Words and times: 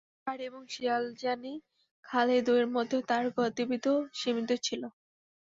বাড়ি 0.23 0.43
এবং 0.45 0.61
শিয়ালজানি 0.69 1.53
খাল-এ 2.05 2.39
দুয়ের 2.45 2.67
মধ্যেই 2.75 3.03
তার 3.09 3.23
গতিবিধি 3.37 3.89
সীমিত 4.19 4.49
ছিল। 4.65 4.81